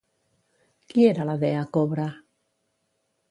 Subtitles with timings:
[0.93, 2.07] Qui era la dea cobra?